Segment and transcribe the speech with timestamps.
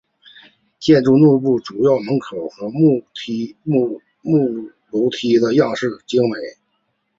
[0.79, 4.01] 建筑内部主入口门和木
[4.89, 6.37] 楼梯样式精美。